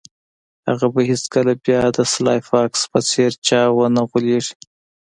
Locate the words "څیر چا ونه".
3.09-4.01